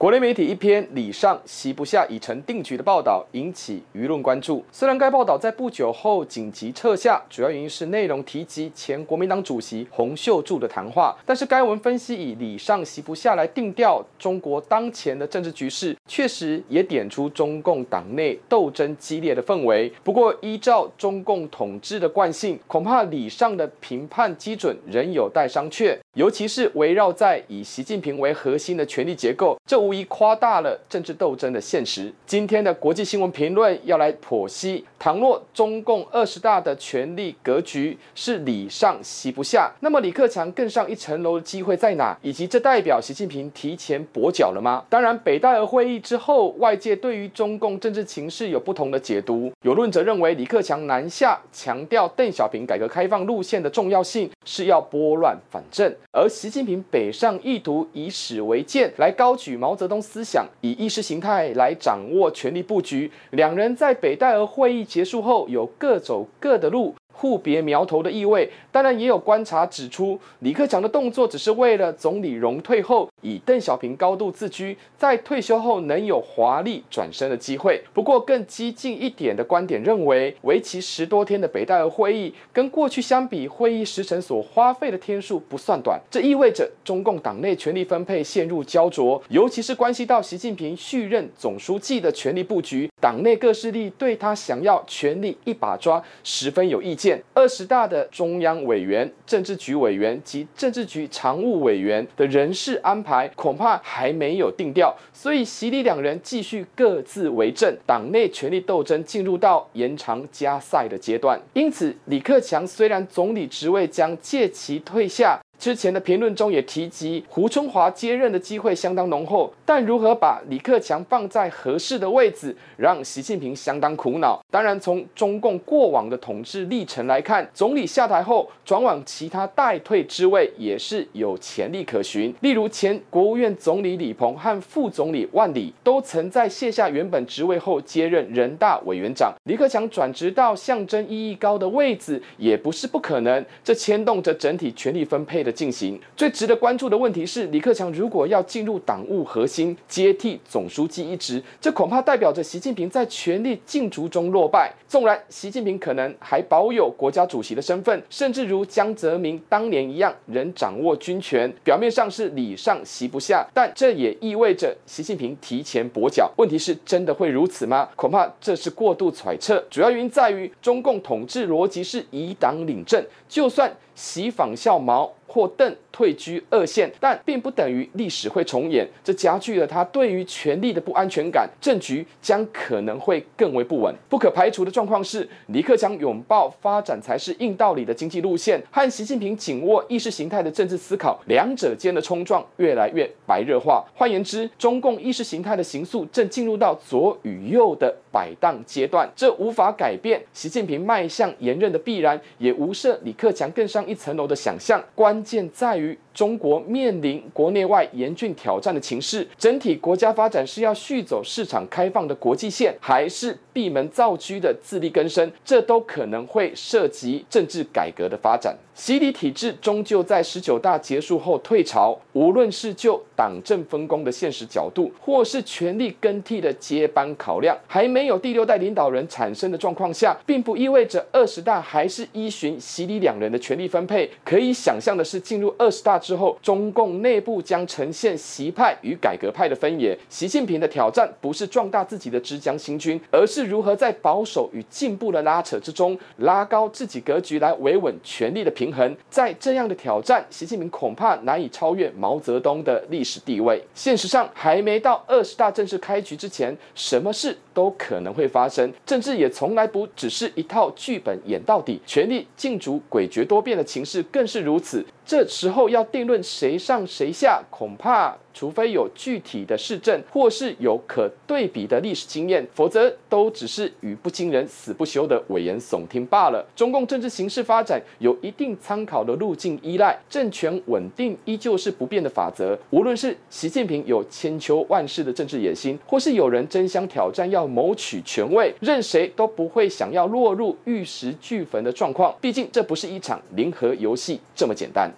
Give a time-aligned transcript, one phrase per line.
[0.00, 4.64] 国内媒体一篇“李上席不下，已成定局”的报道引起舆论关注。
[4.72, 19.92] 虽然该报道在不久后紧急撤下，主要原因是内容提及前国民党主席洪秀柱的谈话，但是该文分析以“李上席不下”来定调中国当前的政治局势，确实也点出中共党内斗争激烈的氛围。
[20.02, 32.12] 不过，依照中共统治的惯性，恐怕李上的评判基准仍有待商榷，尤其是围绕在以习近平为核心的权力结构，这无疑夸大了政治斗争的现实。
[32.26, 42.18] 今天的国际新闻评论要来剖析：倘若中共二十大的权力格局是李上席不下，那么李克强更上一层楼的机会在哪？
[42.22, 44.84] 以及这代表习近平提前跛脚了吗？
[44.88, 49.52] 当然，北戴河会议之后，外界对于中共政治情势有不同的解读。
[49.62, 66.94] 有论者认为，李克强南下强调邓小平改革开放路线的重要性，是要拨乱反正；而习近平北上意图以史为鉴，来高举毛泽东思想以意识形态来掌握权力布局，两人在北戴河会议结束后有各走各的路。
[67.12, 77.82] 互别苗头的意味，当然也有观察指出，李克强的动作只是为了总理荣退后，以邓小平高度自居，在退休后能有华丽转身的机会。
[77.92, 97.22] 不过，更激进一点的观点认为，为期十多天的北戴河会议，跟过去相比，会议时程所花费的天数不算短，这意味着中共党内权力分配陷入胶着，尤其是关系到习近平续任总书记的权力布局，党内各势力对他想要权力一把抓，十分有意见。
[97.34, 111.40] 二十大的中央委员、政治局委员及政治局常务委员的人事安排恐怕还没有定调，所以习李两人继续各自为政，党内权力斗争进入到延长加赛的阶段。
[111.52, 115.40] 因此，李克强虽然总理职位将借其退下。
[115.60, 124.42] 之前的评论中也提及，胡春华接任的机会相当浓厚，但如何把李克强放在合适的位置，让习近平相当苦恼。
[124.50, 132.34] 当然，从中共过往的统治历程来看，总理下台后转往其他代退之位也是有潜力可循。
[132.40, 139.34] 例如，前国务院总理李鹏和副总理万里都曾在卸下原本职位后接任人大委员长。
[139.44, 145.49] 李克强转职到象征意义高的位置也不是不可能，这牵动着整体权力分配的。
[145.52, 154.72] 进行最值得关注的问题是，李克强如果要进入党务核心，接替总书记一职，这恐怕代表着习近平在权力竞逐中落败。
[154.88, 166.30] 纵然习近平可能还保有国家主席的身份，甚至如江泽民当年一样仍掌握军权，表面上是礼上席不下，但这也意味着习近平提前跛脚。
[166.36, 167.88] 问题是真的会如此吗？
[167.94, 169.64] 恐怕这是过度揣测。
[169.70, 175.12] 主要原因在于中共统治逻辑是以党领政，就算习仿效毛。
[175.32, 183.94] 或邓退居二线，但并不等于历史会重演，这加剧了他对于权力的不安全感，政局将可能会更为不稳。
[184.08, 193.84] 不可排除的状况是，尼克强拥抱发展才是硬道理的经济路线，和习近平紧握意识形态的政治思考，两者间的冲撞越来越白热化。
[193.94, 204.82] 换言之，中共意识形态的形塑正进入到左与右的摆荡阶段，这无法改变习近平迈向连任的必然，也无涉李克强更上一层楼的想象。
[204.94, 215.30] 关键在于中国面临国内外严峻挑战的情势，整体国家发展是要续走市场开放的国际线，还是闭门造车的自力更生？
[215.44, 218.56] 这都可能会涉及政治改革的发展。
[218.74, 234.10] 习李体制终究在十九大结束后退潮，无论是就党政分工的现实角度，或是权力更替的接班考量，还没没有第六代领导人产生的状况下，并不意味着二十大还是依循习李两人的权力分配。
[234.24, 239.94] 可以想象的是，进入二十大之后，中共内部将呈现习派与改革派的分野。
[240.08, 248.96] 习近平的挑战不是壮大自己的直将新军，而是如何在保守与进步的拉扯之中，拉高自己格局，来维稳权力的平衡。
[249.10, 253.20] 在这样的挑战，习近平恐怕难以超越毛泽东的历史。
[253.26, 258.72] 地位，现实上还没到二十大正式开局之前，什么事都可能会发生。
[258.86, 264.82] 政治也从来不只是一套剧本演到底，权力竞逐诡谲多变的情势更是如此。
[265.10, 276.46] 这时候要定论谁上谁下，恐怕除非有具体的事证，或是有可对比的历史经验，否则都只是语不惊人死不休的危言耸听罢了。
[276.54, 282.56] 中共政治形势发展有一定参考的路径依赖，政权稳定依旧是不变的法则。
[282.70, 292.14] 无论是习近平有千秋万世的政治野心，或是有人争相挑战要谋取权位，任谁都不会想要落入玉石俱焚的状况。
[292.20, 294.88] 毕竟这不是一场零和游戏这么简单。